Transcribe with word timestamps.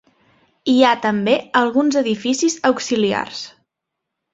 Hi 0.73 0.77
ha 0.87 0.93
també 1.03 1.37
alguns 1.63 2.01
edificis 2.03 2.59
auxiliars. 2.75 3.49